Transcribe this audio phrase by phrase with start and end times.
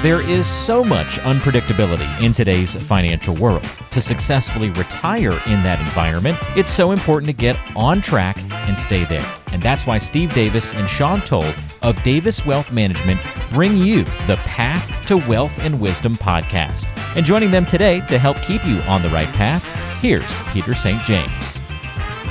[0.00, 3.68] There is so much unpredictability in today's financial world.
[3.90, 8.38] To successfully retire in that environment, it's so important to get on track
[8.68, 9.28] and stay there.
[9.52, 13.20] And that's why Steve Davis and Sean Toll of Davis Wealth Management
[13.50, 16.86] bring you the Path to Wealth and Wisdom podcast.
[17.16, 19.64] And joining them today to help keep you on the right path,
[20.00, 21.02] here's Peter St.
[21.02, 21.58] James.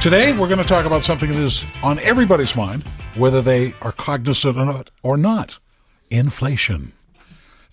[0.01, 2.87] Today, we're going to talk about something that is on everybody's mind,
[3.17, 4.89] whether they are cognizant or not.
[5.03, 5.59] Or not
[6.09, 6.93] inflation.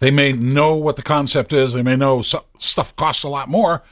[0.04, 3.82] They may know what the concept is, they may know stuff costs a lot more,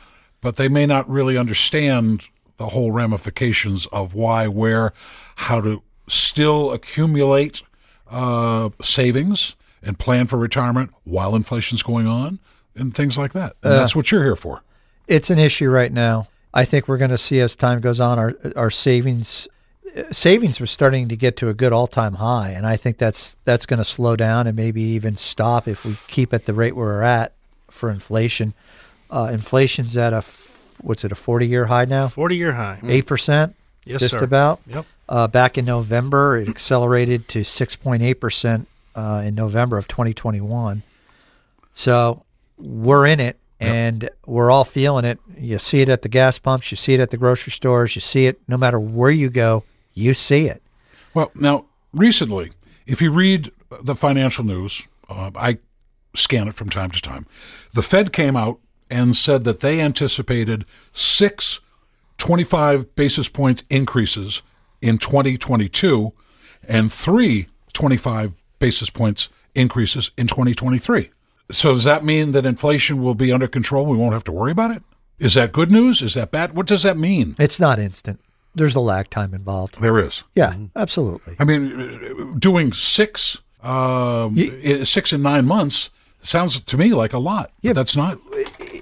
[0.42, 4.92] but they may not really understand the whole ramifications of why, where,
[5.36, 7.62] how to still accumulate
[8.10, 12.40] uh, savings and plan for retirement while inflation's going on
[12.74, 13.56] and things like that.
[13.62, 14.62] And uh, that's what you're here for.
[15.08, 16.28] It's an issue right now.
[16.52, 19.48] I think we're going to see as time goes on, our our savings
[20.10, 23.36] savings were starting to get to a good all time high, and I think that's
[23.44, 26.74] that's going to slow down and maybe even stop if we keep at the rate
[26.74, 27.32] we're at
[27.68, 28.54] for inflation.
[29.10, 30.24] Uh, inflation's at a
[30.80, 32.08] what's it a forty year high now?
[32.08, 32.90] Forty year high, mm.
[32.90, 33.54] eight percent.
[33.84, 34.24] Yes, just sir.
[34.24, 34.60] about.
[34.66, 34.86] Yep.
[35.08, 39.88] Uh, back in November, it accelerated to six point eight percent uh, in November of
[39.88, 40.82] 2021.
[41.74, 42.24] So
[42.56, 45.18] we're in it, and we're all feeling it.
[45.36, 48.00] You see it at the gas pumps, you see it at the grocery stores, you
[48.00, 49.64] see it no matter where you go
[49.94, 50.62] you see it.
[51.14, 52.52] Well, now, recently,
[52.86, 53.50] if you read
[53.82, 55.58] the financial news, uh, I
[56.14, 57.26] scan it from time to time,
[57.72, 58.58] the Fed came out
[58.90, 61.60] and said that they anticipated six
[62.18, 64.42] 25 basis points increases
[64.80, 66.12] in 2022
[66.68, 71.10] and three 25 basis points increases in 2023.
[71.50, 73.86] So does that mean that inflation will be under control?
[73.86, 74.82] We won't have to worry about it?
[75.18, 76.02] Is that good news?
[76.02, 76.54] Is that bad?
[76.54, 77.34] What does that mean?
[77.38, 78.20] It's not instant
[78.54, 79.80] there's a lag time involved.
[79.80, 80.24] There is.
[80.34, 80.66] Yeah, mm-hmm.
[80.76, 81.36] absolutely.
[81.38, 87.18] I mean, doing six, um, you, six in nine months sounds to me like a
[87.18, 87.50] lot.
[87.60, 88.18] Yeah, that's not.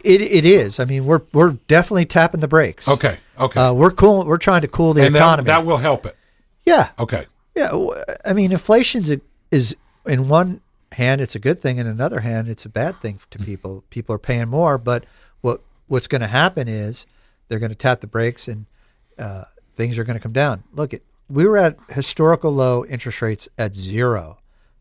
[0.04, 0.78] It it is.
[0.78, 2.88] I mean, we're we're definitely tapping the brakes.
[2.88, 3.18] Okay.
[3.38, 3.60] Okay.
[3.60, 4.24] Uh, we're cool.
[4.24, 5.46] We're trying to cool the and economy.
[5.46, 6.16] That, that will help it.
[6.64, 6.90] Yeah.
[6.98, 7.26] Okay.
[7.54, 7.88] Yeah.
[8.24, 9.20] I mean, inflation is
[9.50, 9.76] is
[10.06, 10.60] in one
[10.92, 13.46] hand it's a good thing, in another hand it's a bad thing to mm-hmm.
[13.46, 13.84] people.
[13.90, 15.04] People are paying more, but
[15.40, 17.06] what what's going to happen is
[17.48, 18.66] they're going to tap the brakes and
[19.18, 19.44] uh,
[19.80, 20.62] things are going to come down.
[20.74, 24.38] Look, at we were at historical low interest rates at zero.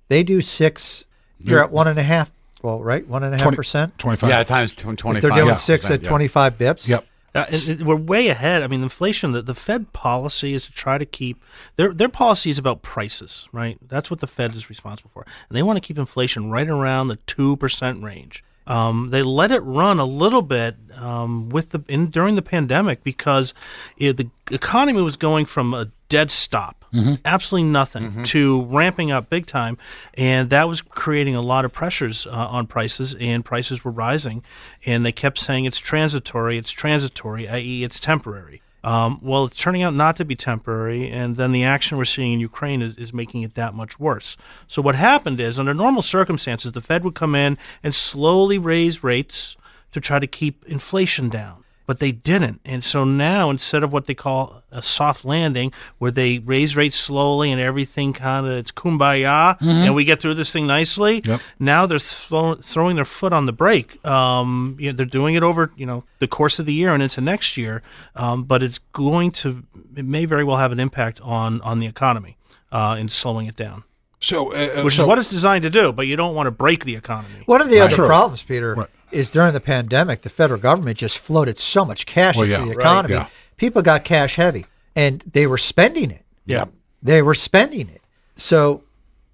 [0.09, 1.05] They do six.
[1.39, 2.31] You're at one and a half.
[2.61, 3.97] Well, right, one and a half percent.
[3.97, 4.29] Twenty-five.
[4.29, 5.15] Yeah, times twenty-five.
[5.15, 5.53] If they're doing yeah.
[5.53, 6.89] six at twenty-five bips.
[6.89, 7.05] Yep.
[7.33, 8.61] Uh, it, it, we're way ahead.
[8.61, 9.31] I mean, inflation.
[9.31, 11.41] The, the Fed policy is to try to keep
[11.77, 13.77] their their policy is about prices, right?
[13.88, 17.07] That's what the Fed is responsible for, and they want to keep inflation right around
[17.07, 18.43] the two percent range.
[18.67, 23.03] Um, they let it run a little bit um, with the in, during the pandemic
[23.03, 23.53] because
[23.97, 27.15] it, the economy was going from a dead stop, mm-hmm.
[27.25, 28.23] absolutely nothing, mm-hmm.
[28.23, 29.77] to ramping up big time,
[30.15, 34.43] and that was creating a lot of pressures uh, on prices, and prices were rising,
[34.85, 38.61] and they kept saying it's transitory, it's transitory, i.e., it's temporary.
[38.84, 42.34] Um, well, it's turning out not to be temporary, and then the action we're seeing
[42.34, 44.38] in Ukraine is, is making it that much worse.
[44.67, 49.03] So, what happened is, under normal circumstances, the Fed would come in and slowly raise
[49.03, 49.57] rates
[49.91, 51.58] to try to keep inflation down
[51.89, 52.61] but they didn't.
[52.66, 56.95] And so now, instead of what they call a soft landing, where they raise rates
[56.95, 59.67] slowly and everything kind of it's kumbaya, mm-hmm.
[59.67, 61.23] and we get through this thing nicely.
[61.25, 61.41] Yep.
[61.57, 64.05] Now they're throwing their foot on the brake.
[64.05, 67.01] Um, you know, they're doing it over you know the course of the year and
[67.01, 67.81] into next year,
[68.16, 69.63] um, but it's going to
[69.97, 72.38] it may very well have an impact on on the economy
[72.71, 73.83] uh, in slowing it down.
[74.19, 76.51] So, uh, which so, is what it's designed to do, but you don't want to
[76.51, 77.41] break the economy.
[77.47, 77.91] What are the right.
[77.91, 82.05] other problems, Peter, right is during the pandemic, the federal government just floated so much
[82.05, 83.15] cash well, into yeah, the economy.
[83.15, 83.29] Right, yeah.
[83.57, 84.65] People got cash heavy,
[84.95, 86.25] and they were spending it.
[86.45, 86.65] Yeah,
[87.01, 88.01] they were spending it.
[88.35, 88.83] So,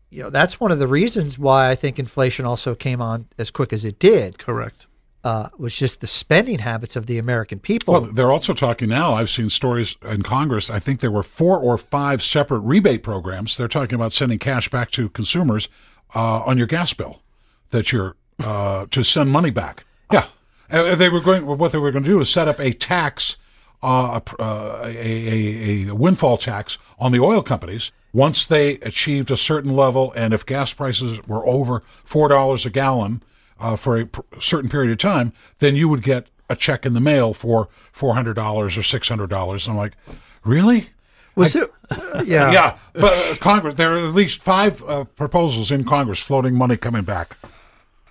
[0.10, 3.52] you know, that's one of the reasons why I think inflation also came on as
[3.52, 4.38] quick as it did.
[4.38, 4.88] Correct.
[5.24, 7.94] Uh, was just the spending habits of the American people.
[7.96, 9.16] Well, they're also talking now.
[9.16, 10.70] I've seen stories in Congress.
[10.70, 13.58] I think there were four or five separate rebate programs.
[13.58, 15.68] They're talking about sending cash back to consumers
[16.14, 17.24] uh, on your gas bill
[17.72, 19.86] that you're uh, to send money back.
[20.12, 20.28] Yeah,
[20.70, 21.46] uh, they were going.
[21.46, 23.38] What they were going to do is set up a tax,
[23.84, 29.36] uh, uh, a, a, a windfall tax on the oil companies once they achieved a
[29.36, 33.22] certain level, and if gas prices were over four dollars a gallon
[33.60, 36.94] uh, for a pr- certain period of time, then you would get a check in
[36.94, 39.68] the mail for four hundred dollars or six hundred dollars.
[39.68, 39.98] I'm like,
[40.46, 40.90] really?
[41.36, 41.70] Was I, it?
[41.90, 42.78] Uh, yeah, yeah.
[42.94, 47.04] But uh, Congress, there are at least five uh, proposals in Congress floating money coming
[47.04, 47.36] back.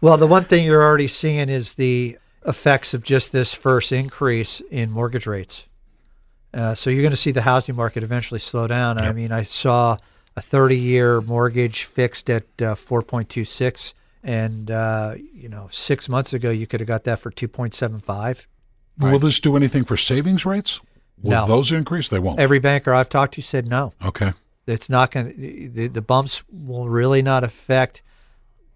[0.04, 4.60] Well, the one thing you're already seeing is the effects of just this first increase
[4.70, 5.64] in mortgage rates.
[6.52, 8.98] Uh, so you're going to see the housing market eventually slow down.
[8.98, 9.06] Yep.
[9.06, 9.96] I mean, I saw
[10.36, 16.50] a 30 year mortgage fixed at uh, 4.26 and uh, you know, six months ago
[16.50, 18.46] you could have got that for two point seven five.
[18.98, 20.82] Will this do anything for savings rates?
[21.22, 21.46] Will No.
[21.46, 22.10] those increase?
[22.10, 22.38] They won't.
[22.38, 23.94] Every banker I've talked to said no.
[24.04, 24.34] okay.
[24.66, 28.02] It's not going to, the, the bumps will really not affect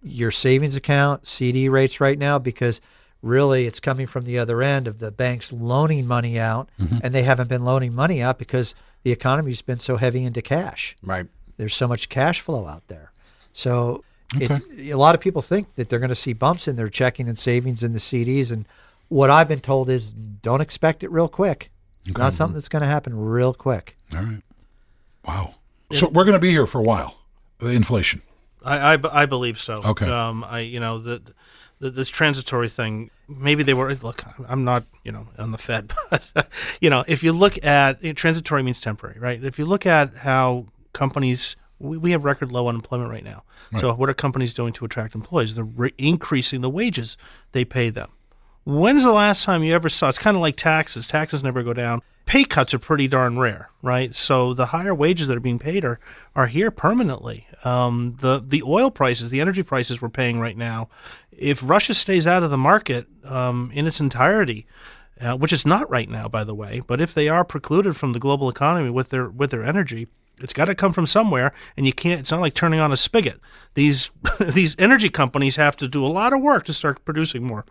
[0.02, 2.80] your savings account, CD rates right now because
[3.22, 6.98] really it's coming from the other end of the banks loaning money out mm-hmm.
[7.02, 10.96] and they haven't been loaning money out because the economy's been so heavy into cash.
[11.02, 11.26] Right.
[11.56, 13.12] There's so much cash flow out there.
[13.52, 14.04] So
[14.36, 17.28] it's, a lot of people think that they're going to see bumps in their checking
[17.28, 18.52] and savings in the CDs.
[18.52, 18.66] And
[19.08, 21.70] what I've been told is don't expect it real quick.
[22.04, 23.96] It's not something that's going to happen real quick.
[24.14, 24.42] All right.
[25.26, 25.54] Wow.
[25.92, 27.18] So we're going to be here for a while.
[27.58, 28.22] The inflation.
[28.64, 29.82] I, I, I believe so.
[29.82, 30.08] Okay.
[30.08, 31.34] Um, I you know that
[31.78, 33.10] the this transitory thing.
[33.28, 34.24] Maybe they were look.
[34.48, 36.48] I'm not you know on the Fed, but
[36.80, 39.42] you know if you look at you know, transitory means temporary, right?
[39.42, 43.44] If you look at how companies we, we have record low unemployment right now.
[43.78, 45.54] So what are companies doing to attract employees?
[45.54, 47.16] They're re- increasing the wages
[47.52, 48.10] they pay them.
[48.68, 50.10] When's the last time you ever saw?
[50.10, 51.06] It's kind of like taxes.
[51.06, 52.02] Taxes never go down.
[52.26, 54.14] Pay cuts are pretty darn rare, right?
[54.14, 55.98] So the higher wages that are being paid are
[56.36, 57.46] are here permanently.
[57.64, 60.90] Um, the the oil prices, the energy prices we're paying right now,
[61.32, 64.66] if Russia stays out of the market um, in its entirety,
[65.18, 68.12] uh, which is not right now, by the way, but if they are precluded from
[68.12, 70.08] the global economy with their with their energy,
[70.42, 72.20] it's got to come from somewhere, and you can't.
[72.20, 73.40] It's not like turning on a spigot.
[73.72, 77.64] These these energy companies have to do a lot of work to start producing more.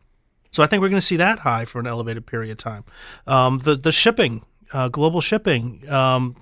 [0.51, 2.83] So I think we're going to see that high for an elevated period of time.
[3.25, 6.35] Um, the the shipping, uh, global shipping, um,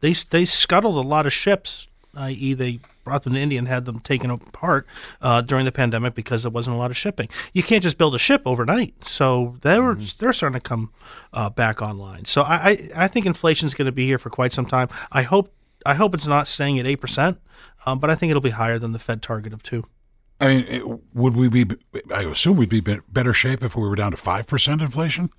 [0.00, 3.84] they they scuttled a lot of ships, i.e., they brought them to India and had
[3.84, 4.84] them taken apart
[5.22, 7.28] uh, during the pandemic because there wasn't a lot of shipping.
[7.52, 10.92] You can't just build a ship overnight, so they're they're starting to come
[11.32, 12.24] uh, back online.
[12.24, 14.88] So I I, I think inflation is going to be here for quite some time.
[15.12, 15.54] I hope
[15.86, 17.38] I hope it's not staying at eight percent,
[17.86, 19.84] um, but I think it'll be higher than the Fed target of two.
[20.40, 20.82] I mean, it,
[21.14, 21.66] would we be?
[22.14, 25.30] I assume we'd be be- better shape if we were down to five percent inflation.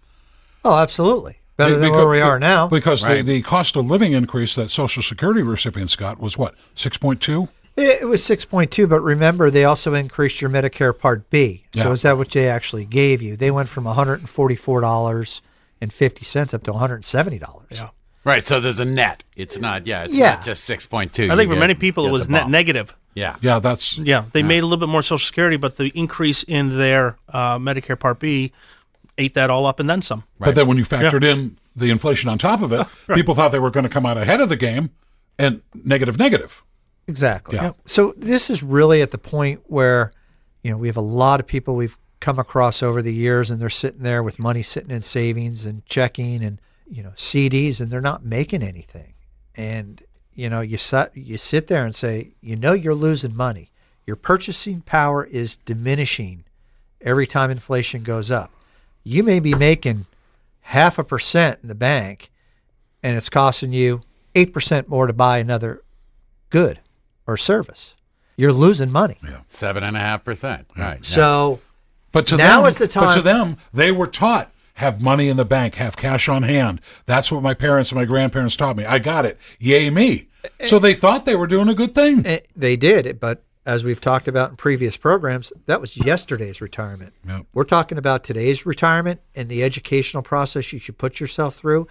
[0.65, 1.39] Oh, absolutely.
[1.55, 2.67] Better than where we are now.
[2.67, 3.25] Because Right.
[3.25, 7.21] the, the cost of living increase that Social Security recipients got was what six point
[7.21, 7.49] two.
[7.75, 11.65] It it was 6.2, but remember, they also increased your Medicare Part B.
[11.75, 11.91] So Yeah.
[11.91, 13.37] is that what they actually gave you?
[13.37, 17.65] They went from $144.50 up to $170.
[17.71, 17.89] Yeah.
[18.23, 18.43] Right.
[18.43, 19.23] So there's a net.
[19.35, 19.85] It's not.
[19.87, 20.03] Yeah.
[20.05, 20.31] It's Yeah.
[20.31, 21.29] not just six point two.
[21.31, 22.95] I think for many people it was net negative.
[23.17, 23.35] Yeah.
[23.41, 26.77] Yeah, that's Yeah, they made a little bit more Social Security, but the increase in
[26.77, 28.51] their uh, Medicare Part B
[29.17, 30.23] ate that all up and then some.
[30.39, 32.85] But then when you factored in the inflation on top of it,
[33.15, 34.91] people thought they were going to come out ahead of the game,
[35.39, 36.63] and negative, negative.
[37.07, 37.55] Exactly.
[37.55, 37.71] Yeah.
[37.85, 40.11] So this is really at the point where,
[40.61, 43.59] you know, we have a lot of people we've come across over the years, and
[43.59, 47.89] they're sitting there with money sitting in savings and checking and you know CDs, and
[47.89, 49.13] they're not making anything.
[49.55, 50.03] And
[50.37, 53.71] you know, you sit you sit there and say, you know, you're losing money.
[54.05, 56.45] Your purchasing power is diminishing
[57.01, 58.51] every time inflation goes up.
[59.03, 60.05] You may be making
[60.61, 62.29] half a percent in the bank,
[63.01, 64.01] and it's costing you
[64.35, 65.81] eight percent more to buy another
[66.51, 66.79] good
[67.25, 67.95] or service.
[68.37, 69.17] You're losing money.
[69.23, 69.39] Yeah.
[69.47, 70.67] Seven and a half percent.
[70.77, 71.03] Right.
[71.03, 71.61] So
[72.11, 73.07] But to Now them, is the time.
[73.07, 76.79] But to them, they were taught have money in the bank, have cash on hand.
[77.07, 78.85] That's what my parents and my grandparents taught me.
[78.85, 79.37] I got it.
[79.59, 80.27] Yay me!
[80.65, 82.25] So they thought they were doing a good thing.
[82.25, 87.13] eh, they did, but as we've talked about in previous programs, that was yesterday's retirement.
[87.27, 87.47] Yep.
[87.53, 91.87] We're talking about today's retirement and the educational process you should put yourself through,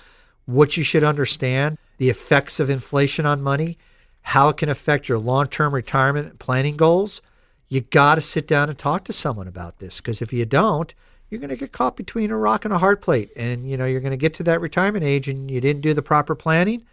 [0.47, 3.78] what you should understand, the effects of inflation on money,
[4.23, 7.21] how it can affect your long-term retirement planning goals.
[7.69, 10.95] You got to sit down and talk to someone about this because if you don't,
[11.30, 13.85] you're going to get caught between a rock and a hard plate, and you know
[13.85, 16.85] you're going to get to that retirement age and you didn't do the proper planning,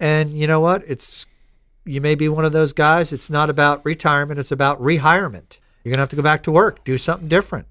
[0.00, 0.82] and you know what?
[0.86, 1.26] It's
[1.84, 3.12] you may be one of those guys.
[3.12, 5.58] It's not about retirement; it's about rehirement.
[5.84, 7.66] You're gonna have to go back to work, do something different,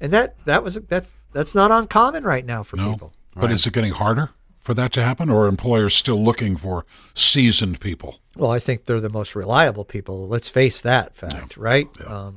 [0.00, 2.90] and that that was that's that's not uncommon right now for No.
[2.92, 3.12] people.
[3.34, 4.30] But is it getting harder
[4.60, 8.18] for that to happen, or are employers still looking for seasoned people?
[8.36, 10.26] Well, I think they're the most reliable people.
[10.28, 11.88] Let's face that fact, right?
[12.06, 12.36] Um,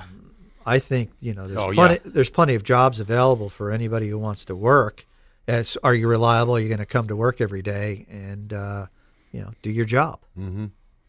[0.65, 2.11] I think you know there's Oh, plenty yeah.
[2.13, 5.05] there's plenty of jobs available for anybody who wants to work.
[5.47, 6.55] As are you reliable?
[6.55, 8.87] Are you going to come to work every day and uh,
[9.31, 10.19] you know do your job?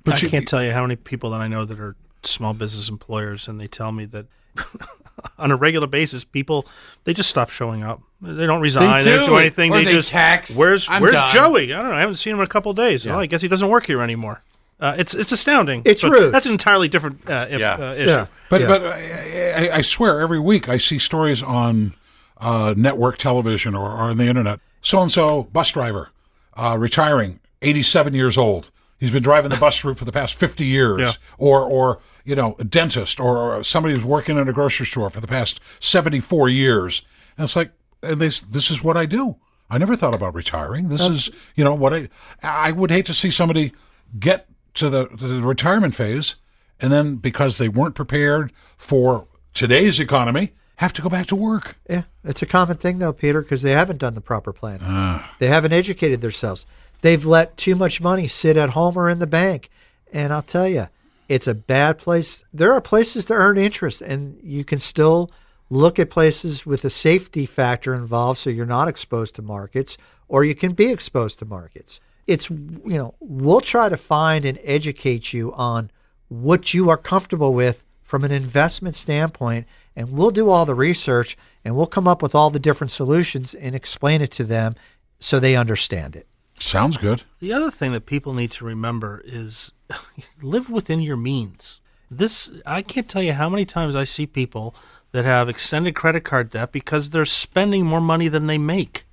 [0.05, 2.53] But I you- can't tell you how many people that I know that are small
[2.55, 4.27] business employers, and they tell me that
[5.39, 6.67] on a regular basis, people
[7.05, 8.03] they just stop showing up.
[8.21, 9.05] They don't resign.
[9.05, 9.31] They, don't do.
[9.33, 9.73] do anything.
[9.73, 11.73] Or they, they just text, Where's "I'm Where's done." Joey?
[11.73, 11.97] I don't know.
[11.97, 13.07] I haven't seen him in a couple of days.
[13.07, 14.43] Oh, I guess he doesn't work here anymore.
[14.79, 15.83] Uh, it's it's astounding.
[15.85, 16.35] It's But rude.
[16.35, 17.75] That's an entirely different uh, Yeah.
[17.75, 18.11] uh, issue.
[18.11, 18.27] Yeah.
[18.51, 18.67] But Yeah.
[18.67, 21.95] but I, I, I swear every week I see stories on
[22.39, 24.61] uh, network television or, or on the internet.
[24.83, 26.11] So and so bus driver
[26.57, 28.71] uh, retiring, eighty seven years old.
[28.99, 31.01] He's been driving the bus route for the past 50 years.
[31.03, 31.13] Yeah.
[31.37, 35.11] Or, or, you know, a dentist or, or somebody who's working in a grocery store
[35.11, 37.03] for the past 74 years.
[37.37, 39.37] And it's like, and they, this is what I do.
[39.69, 40.89] I never thought about retiring.
[40.89, 42.09] This is, you know, what I,
[42.43, 43.73] I would hate to see somebody
[44.19, 46.37] get to the, to the retirement phase
[46.81, 51.77] and then because they weren't prepared for today's economy, have to go back to work.
[51.89, 54.87] Yeah, it's a common thing though, Peter, because they haven't done the proper planning.
[54.89, 55.35] Ah.
[55.39, 56.67] They haven't educated themselves.
[57.01, 59.71] They've let too much money sit at home or in the bank,
[60.13, 60.89] and I'll tell you,
[61.29, 62.45] it's a bad place.
[62.53, 65.31] There are places to earn interest, and you can still
[65.69, 70.45] look at places with a safety factor involved, so you're not exposed to markets, or
[70.45, 72.01] you can be exposed to markets.
[72.27, 75.91] It's you know we'll try to find and educate you on
[76.29, 81.37] what you are comfortable with from an investment standpoint and we'll do all the research
[81.65, 84.75] and we'll come up with all the different solutions and explain it to them
[85.19, 86.27] so they understand it.
[86.59, 87.23] Sounds good.
[87.41, 89.73] The other thing that people need to remember is
[90.43, 91.81] live within your means.
[92.11, 94.75] This I can't tell you how many times I see people
[95.13, 99.07] that have extended credit card debt because they're spending more money than they make.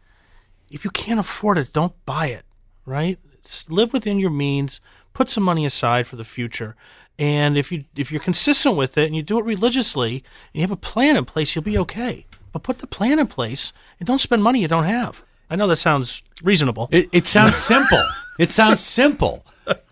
[0.69, 2.45] If you can't afford it, don't buy it,
[2.85, 3.19] right?
[3.45, 4.79] S- live within your means,
[5.13, 6.75] put some money aside for the future.
[7.19, 10.15] And if you if you're consistent with it and you do it religiously
[10.53, 12.25] and you have a plan in place, you'll be okay.
[12.51, 15.23] But put the plan in place and don't spend money you don't have.
[15.49, 16.87] I know that sounds reasonable.
[16.91, 18.03] It, it sounds simple.
[18.39, 19.45] it sounds simple.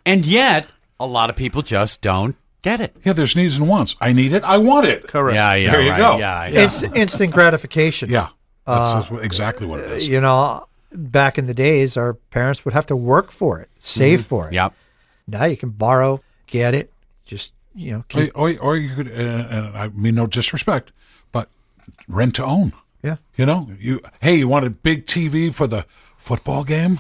[0.06, 0.68] And yet,
[1.00, 2.96] a lot of people just don't get it.
[3.06, 3.96] Yeah, there's needs and wants.
[4.02, 4.44] I need it.
[4.44, 5.08] I want it.
[5.08, 5.36] Correct.
[5.36, 5.98] Yeah, yeah, There you right.
[5.98, 6.18] go.
[6.18, 6.64] Yeah, yeah.
[6.66, 8.10] It's instant gratification.
[8.10, 8.30] Yeah,
[8.66, 10.08] that's that's what- exactly what it is.
[10.08, 14.26] You know, back in the days, our parents would have to work for it, save
[14.26, 14.54] for it.
[14.54, 14.74] Yep.
[15.28, 16.92] Now you can borrow, get it,
[17.26, 18.32] just, you know, keep.
[18.36, 20.92] Or, or, or you could, uh, and I mean no disrespect,
[21.32, 21.50] but
[22.08, 22.74] rent to own.
[23.04, 23.18] Yeah.
[23.36, 25.86] You know, you hey, you want a big TV for the
[26.18, 27.00] football game?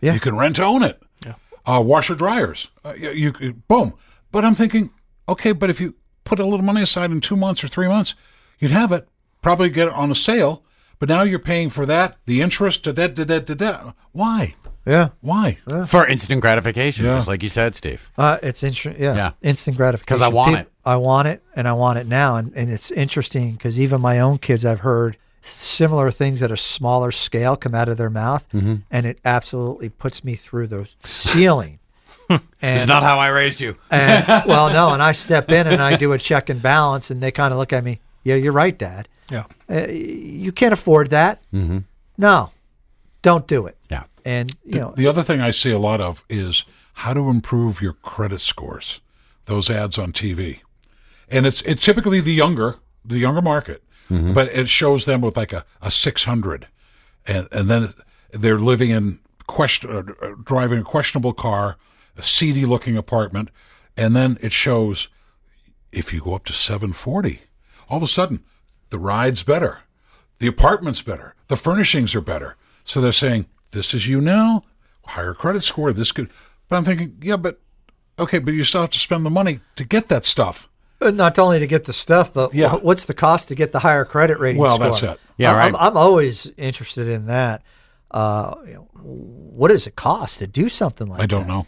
[0.00, 0.14] Yeah.
[0.14, 1.00] You can rent to own it.
[1.24, 1.34] Yeah.
[1.66, 2.68] Uh, washer dryers.
[2.84, 3.94] Uh, you, you boom.
[4.30, 4.90] But I'm thinking,
[5.28, 5.94] okay, but if you
[6.24, 8.14] put a little money aside in two months or three months,
[8.58, 9.08] you'd have it.
[9.42, 10.62] Probably get it on a sale.
[11.02, 13.92] But now you're paying for that, the interest, da da da da da da.
[14.12, 14.54] Why?
[14.86, 15.08] Yeah.
[15.20, 15.58] Why?
[15.88, 17.14] For instant gratification, Yeah.
[17.16, 18.08] just like you said, Steve.
[18.16, 19.02] Uh, it's interesting.
[19.02, 19.16] Yeah.
[19.16, 19.30] Yeah.
[19.42, 20.16] Instant gratification.
[20.20, 20.72] 'Cause I want Peop- it.
[20.84, 22.36] I want it, and I want it now.
[22.36, 26.56] And, and it's interesting because even my own kids, I've heard similar things at a
[26.56, 28.74] smaller scale come out of their mouth, Mm-hmm.
[28.88, 31.80] and it absolutely puts me through the ceiling.
[32.62, 33.74] It's not how I raised you.
[33.90, 37.20] and well, no, and I step in and I do a check and balance, and
[37.20, 37.98] they kind of look at me.
[38.22, 39.08] Yeah, you're right, Dad.
[39.32, 39.44] Yeah.
[39.70, 41.40] Uh, you can't afford that.
[41.52, 41.78] Mm-hmm.
[42.18, 42.50] No,
[43.22, 43.76] don't do it.
[43.90, 44.04] Yeah.
[44.24, 47.80] And you know, The other thing I see a lot of is how to improve
[47.80, 49.00] your credit scores.
[49.46, 50.60] Those ads on TV,
[51.28, 55.52] and it's it's typically the younger the younger market, but it shows them with like
[55.52, 56.68] a, a six hundred,
[57.26, 57.92] and and then
[58.30, 60.02] they're living in question uh,
[60.44, 61.76] driving a questionable car,
[62.16, 63.48] a seedy looking apartment,
[63.96, 65.08] and then it shows
[65.90, 67.40] if you go up to seven forty,
[67.88, 68.44] all of a sudden
[68.92, 69.80] the ride's better,
[70.38, 72.56] the apartment's better, the furnishings are better.
[72.84, 74.64] So they're saying, This is you now,
[75.06, 76.30] higher credit score, this could
[76.68, 77.58] but I'm thinking, yeah, but
[78.18, 80.68] okay, but you still have to spend the money to get that stuff.
[81.00, 82.74] Uh, not only to get the stuff, but Yeah.
[82.76, 84.60] what's the cost to get the higher credit rating?
[84.60, 84.86] Well, score?
[84.90, 85.20] that's it.
[85.36, 85.82] Yeah, I'm, right.
[85.86, 87.62] I'm always interested in that.
[88.10, 88.54] Uh,
[88.94, 91.22] what does it cost to do something like that?
[91.24, 91.66] I don't know.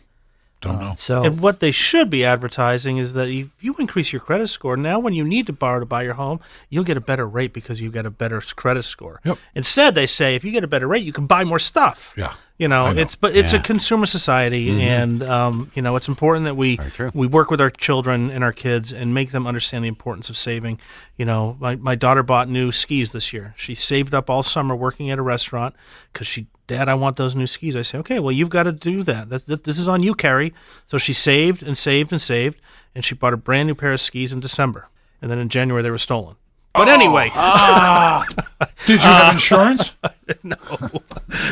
[0.65, 0.95] Don't uh, know.
[0.95, 4.77] So And what they should be advertising is that if you increase your credit score,
[4.77, 7.53] now when you need to borrow to buy your home, you'll get a better rate
[7.53, 9.21] because you've got a better credit score.
[9.25, 9.39] Yep.
[9.55, 12.15] Instead, they say if you get a better rate, you can buy more stuff.
[12.17, 12.35] Yeah.
[12.57, 13.01] You know, know.
[13.01, 13.59] it's but it's Yeah.
[13.59, 16.79] a consumer society, and um, you know it's important that we
[17.13, 20.37] we work with our children and our kids and make them understand the importance of
[20.37, 20.79] saving.
[21.17, 23.55] You know, my my daughter bought new skis this year.
[23.57, 25.75] She saved up all summer working at a restaurant
[26.13, 27.75] because she, Dad, I want those new skis.
[27.75, 29.31] I say, okay, well you've got to do that.
[29.31, 29.65] That's, that.
[29.65, 30.55] This is on you, Carrie.
[30.87, 32.61] So she saved and saved and saved,
[32.95, 34.89] and she bought a brand new pair of skis in December,
[35.21, 36.37] and then in January they were stolen.
[36.75, 37.29] But anyway,
[38.87, 39.93] Did you have insurance?
[40.43, 40.57] No,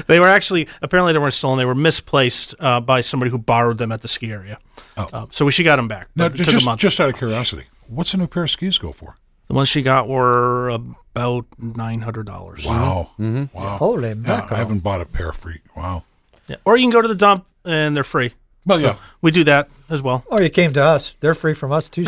[0.07, 1.59] they were actually apparently they weren't stolen.
[1.59, 4.59] They were misplaced uh, by somebody who borrowed them at the ski area.
[4.97, 5.09] Oh.
[5.13, 6.09] Um, so she got them back.
[6.17, 8.51] No, but it took a just just out of curiosity, what's a new pair of
[8.51, 9.17] skis go for?
[9.49, 12.65] The ones she got were about nine hundred dollars.
[12.65, 13.55] Wow, Mm-hmm.
[13.57, 13.77] wow.
[13.77, 14.49] holy Yeah!
[14.51, 16.05] I haven't bought a pair for wow.
[16.49, 16.57] Yeah.
[16.65, 18.33] Or you can go to the dump and they're free.
[18.65, 20.23] Well, yeah, We do that as well.
[20.27, 22.07] Or you came to us; they're free from us too.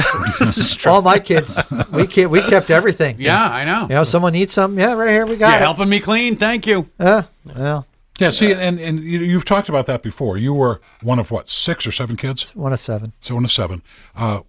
[0.87, 1.58] All my kids,
[1.90, 3.16] we kept, we kept everything.
[3.18, 3.82] Yeah, I know.
[3.82, 4.78] You know, someone needs something.
[4.78, 5.62] Yeah, right here we got You're it.
[5.62, 6.37] helping me clean.
[6.37, 6.88] Thank you.
[7.00, 7.87] Yeah, well,
[8.20, 8.30] yeah.
[8.30, 10.38] See, and and you, you've talked about that before.
[10.38, 12.54] You were one of what six or seven kids?
[12.54, 13.12] one of seven.
[13.20, 13.82] So one of seven.
[14.14, 14.40] Uh,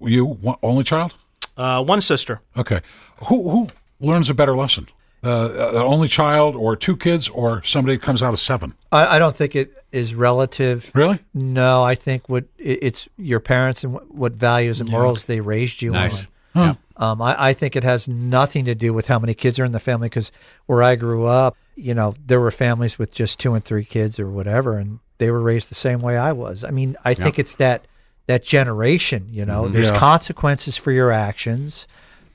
[0.00, 1.14] you one, only child?
[1.56, 2.40] Uh, one sister.
[2.56, 2.80] Okay.
[3.26, 3.68] Who who
[4.00, 4.88] learns a better lesson?
[5.24, 8.74] Uh, an only child or two kids or somebody that comes out of seven?
[8.90, 10.90] I, I don't think it is relative.
[10.94, 11.18] Really?
[11.34, 15.40] No, I think what it- it's your parents and what, what values and morals they
[15.40, 16.14] raised you Nice.
[16.14, 16.26] on.
[16.54, 16.74] Yeah.
[16.96, 19.72] Um, I, I think it has nothing to do with how many kids are in
[19.72, 20.30] the family because
[20.66, 24.20] where I grew up, you know, there were families with just two and three kids
[24.20, 26.62] or whatever, and they were raised the same way I was.
[26.64, 27.86] I mean, I think it's that
[28.26, 29.28] that generation.
[29.30, 29.98] You know, there's Yeah.
[29.98, 31.88] consequences for your actions.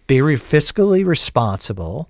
[0.07, 2.09] Be re- fiscally responsible.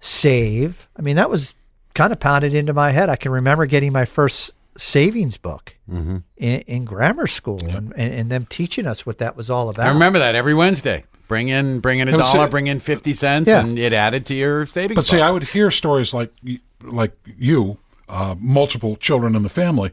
[0.00, 0.88] Save.
[0.96, 1.54] I mean, that was
[1.94, 3.08] kind of pounded into my head.
[3.08, 8.30] I can remember getting my first savings book in, in grammar school and, and, and
[8.30, 9.86] them teaching us what that was all about.
[9.86, 11.04] I remember that every Wednesday.
[11.28, 13.60] Bring in, bring in a It was- dollar, bring in fifty cents, Yeah.
[13.60, 14.94] and it added to your savings.
[14.94, 15.24] But see, book.
[15.24, 19.90] I would hear stories like y- like you, uh, multiple children in the family,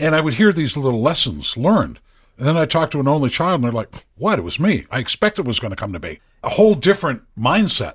[0.00, 2.00] and I would hear these little lessons learned.
[2.38, 4.40] And then I talked to an only child, and they're like, "What?
[4.40, 4.84] It was me.
[4.90, 6.18] I expected it was going to come to me.
[6.42, 7.94] A whole different mindset."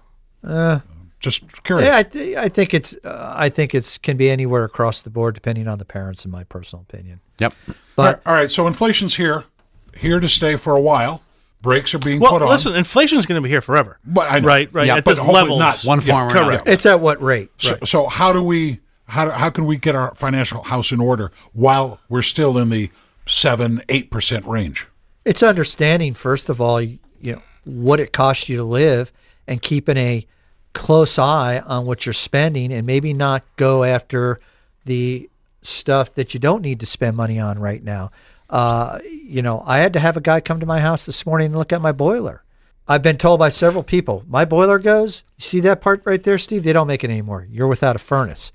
[1.24, 1.88] Just curious.
[1.88, 5.10] Yeah, I, th- I think it's uh, I think it's can be anywhere across the
[5.10, 7.22] board depending on the parents, in my personal opinion.
[7.39, 7.53] yep.
[7.96, 8.50] But all right.
[8.51, 9.46] So inflation's here,
[9.96, 11.22] here to stay for a while.
[11.62, 12.50] Brakes are being Well, put on.
[12.50, 13.98] listen, inflation is going to be here forever.
[14.03, 14.48] But I know.
[14.50, 14.86] Right, right.
[14.86, 15.82] Yeah, At but this level, not.
[15.86, 16.36] One Yeah, correct.
[16.48, 16.63] another.
[16.70, 17.51] it's at what rate?
[17.58, 21.00] So, so how do we how do, how can we get our financial house in
[21.00, 22.92] order while we're still in the
[23.25, 24.88] seven eight percent range?
[25.24, 29.13] It's understanding first of all, you know, what it costs you to live,
[29.48, 30.27] and keeping a
[30.74, 34.39] close eye on what you're spending, and maybe not go after
[34.86, 35.30] the
[35.62, 38.12] stuff that you don't need to spend money on right now.
[38.50, 41.48] Uh, you know, I had to have a guy come to my house this morning
[41.48, 42.44] and look at my boiler.
[42.88, 45.24] I've been told by several people, my boiler goes.
[45.38, 46.63] You see that part right there, Steve?
[46.63, 47.48] They don't make it anymore.
[47.50, 48.51] You're without a furnace.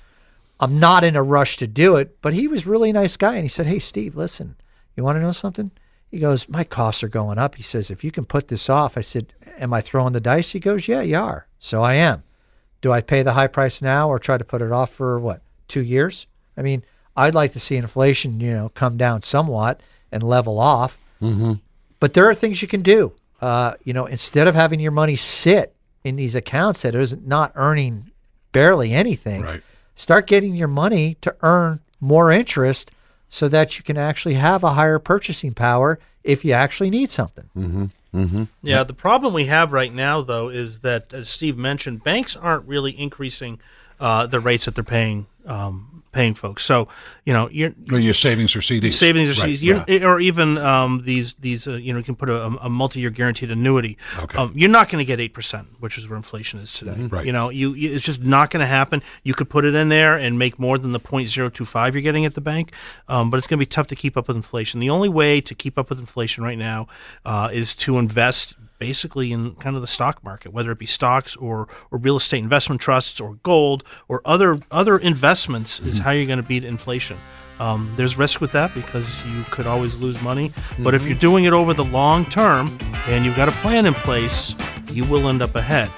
[0.61, 3.35] I'm not in a rush to do it, but he was really nice guy.
[3.35, 4.57] And he said, Hey, Steve, listen,
[4.97, 5.71] you want to know something?
[6.11, 7.57] He goes, My costs are going up.
[7.57, 10.53] He says, If you can put this off, I said, Am I throwing the dice?
[10.53, 11.47] He goes, Yeah, you are.
[11.59, 12.23] So I am.
[12.81, 15.43] Do I pay the high price now or try to put it off for what,
[15.67, 16.27] two years?
[16.57, 16.85] I mean,
[17.17, 19.81] I'd like to see inflation, you know, come down somewhat
[20.13, 20.97] and level off.
[21.21, 21.55] Mm-hmm.
[22.01, 23.15] But there are things you can do.
[23.41, 25.75] Uh, you know, instead of having your money sit
[26.05, 28.11] in these accounts that is not earning
[28.53, 29.63] barely anything, Right.
[29.97, 32.93] start getting your money to earn more interest
[33.29, 37.91] so that you can actually have a higher purchasing power if you actually need something.
[38.63, 42.67] Yeah, the problem we have right now, though, is that, as Steve mentioned, banks aren't
[42.67, 43.61] really increasing
[44.01, 46.65] uh, the rates that they're paying um, paying folks.
[46.65, 46.89] So,
[47.25, 48.93] you know, you're Or your savings or CDs.
[48.93, 50.05] savings or Right, CDs, yeah.
[50.07, 53.51] or even um, these these uh, you know you can put a, a multi-year guaranteed
[53.51, 53.99] annuity.
[54.19, 54.39] Okay.
[54.39, 56.95] Um, you're not going to get eight percent, which is where inflation is today.
[56.95, 57.27] Right.
[57.27, 59.03] You know, you, you it's just not going to happen.
[59.23, 62.35] You could put it in there and make more than the 0.025 you're getting at
[62.35, 62.73] the bank,
[63.09, 64.81] um, but it's going to be tough to keep up with inflation.
[64.81, 66.87] The only way to keep up with inflation right now
[67.25, 71.37] uh, is to invest basically in kind of the stock market, whether it be stocks
[71.37, 76.27] or, or real estate investment trusts or gold or other other investments, is how you're
[76.27, 77.17] going to beat inflation.
[77.61, 80.53] Um, there's risk with that because you could always lose money.
[80.79, 83.95] But if you're doing it over the long term and you've got a plan in
[83.95, 84.55] place,
[84.93, 85.91] you will end up ahead.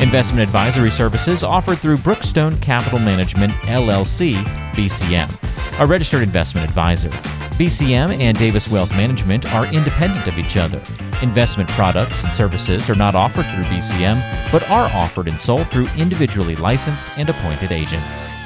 [0.00, 4.42] Investment advisory services offered through Brookstone Capital Management, LLC,
[4.72, 7.10] BCM, a registered investment advisor.
[7.58, 10.80] BCM and Davis Wealth Management are independent of each other.
[11.24, 14.20] Investment products and services are not offered through BCM,
[14.52, 18.43] but are offered and sold through individually licensed and appointed agents.